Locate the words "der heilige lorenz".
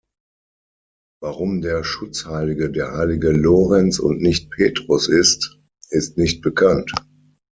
2.71-3.99